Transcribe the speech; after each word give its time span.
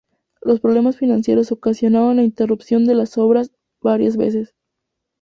Los 0.41 0.59
problemas 0.59 0.97
financieros 0.97 1.51
ocasionaron 1.51 2.15
la 2.15 2.23
interrupción 2.23 2.87
de 2.87 2.95
las 2.95 3.19
obras 3.19 3.51
varias 3.81 4.17
veces. 4.17 4.55